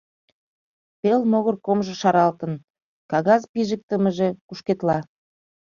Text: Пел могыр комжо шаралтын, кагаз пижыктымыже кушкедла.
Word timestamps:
Пел 1.01 1.21
могыр 1.31 1.55
комжо 1.65 1.93
шаралтын, 2.01 2.53
кагаз 3.11 3.41
пижыктымыже 3.51 4.27
кушкедла. 4.47 4.97